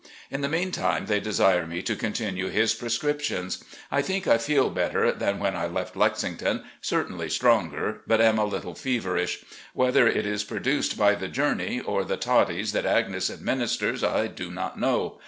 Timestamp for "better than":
4.71-5.37